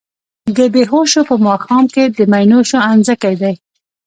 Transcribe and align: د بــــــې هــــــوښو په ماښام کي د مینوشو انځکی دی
د 0.57 0.59
بــــــې 0.73 0.83
هــــــوښو 0.91 1.21
په 1.29 1.35
ماښام 1.45 1.85
کي 1.93 2.03
د 2.17 2.19
مینوشو 2.31 2.77
انځکی 2.91 3.33
دی 3.41 3.53